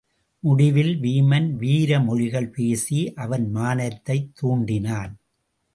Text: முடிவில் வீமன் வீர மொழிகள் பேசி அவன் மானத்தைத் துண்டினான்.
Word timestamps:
முடிவில் 0.39 0.99
வீமன் 1.01 1.51
வீர 1.51 1.99
மொழிகள் 1.99 2.49
பேசி 2.49 3.13
அவன் 3.13 3.51
மானத்தைத் 3.55 4.31
துண்டினான். 4.41 5.13